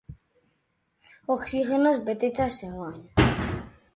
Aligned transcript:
Oxigenoz 1.35 1.93
beteta 2.09 2.47
zegoen. 2.57 2.99